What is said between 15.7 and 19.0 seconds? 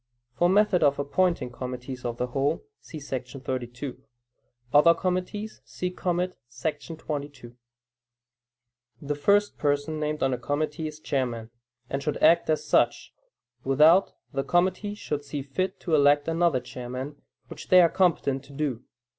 to elect another chairman, which they are competent to do.